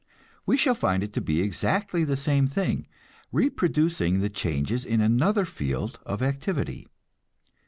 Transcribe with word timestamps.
We 0.47 0.57
shall 0.57 0.73
find 0.73 1.03
it 1.03 1.13
to 1.13 1.21
be 1.21 1.43
exactly 1.43 2.03
the 2.03 2.17
same 2.17 2.47
thing, 2.47 2.87
reproducing 3.31 4.19
the 4.19 4.31
changes 4.31 4.83
in 4.83 4.99
another 4.99 5.45
field 5.45 5.99
of 6.07 6.23
activity. 6.23 6.87